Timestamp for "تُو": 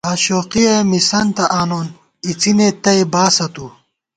3.53-3.65